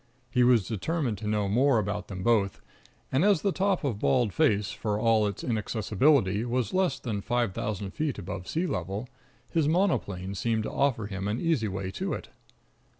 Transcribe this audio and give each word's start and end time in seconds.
He 0.31 0.43
was 0.43 0.67
determined 0.67 1.19
to 1.19 1.27
know 1.27 1.47
more 1.47 1.77
about 1.77 2.07
them 2.07 2.23
both; 2.23 2.59
and 3.11 3.23
as 3.23 3.43
the 3.43 3.51
top 3.51 3.83
of 3.83 3.99
Bald 3.99 4.33
Face, 4.33 4.71
for 4.71 4.99
all 4.99 5.27
its 5.27 5.43
inaccessibility, 5.43 6.43
was 6.43 6.73
less 6.73 6.97
than 6.97 7.21
five 7.21 7.53
thousand 7.53 7.91
feet 7.91 8.17
above 8.17 8.47
sea 8.47 8.65
level, 8.65 9.07
his 9.51 9.67
monoplane 9.67 10.33
seemed 10.33 10.63
to 10.63 10.71
offer 10.71 11.05
him 11.05 11.27
an 11.27 11.39
easy 11.39 11.67
way 11.67 11.91
to 11.91 12.13
it. 12.13 12.29